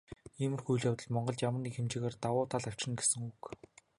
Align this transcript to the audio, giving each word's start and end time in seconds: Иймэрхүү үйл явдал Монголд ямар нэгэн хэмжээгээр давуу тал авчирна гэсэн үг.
Иймэрхүү 0.43 0.73
үйл 0.75 0.87
явдал 0.89 1.13
Монголд 1.15 1.43
ямар 1.47 1.61
нэгэн 1.61 1.75
хэмжээгээр 1.77 2.15
давуу 2.23 2.45
тал 2.51 2.67
авчирна 2.69 2.97
гэсэн 2.99 3.21
үг. 3.29 3.41